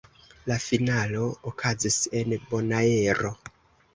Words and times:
La 0.51 0.55
finalo 0.63 1.27
okazis 1.51 1.99
en 2.21 2.33
Bonaero. 2.53 3.31